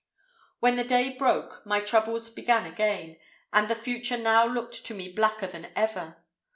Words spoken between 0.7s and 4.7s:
the day broke, my troubles began again, and the future now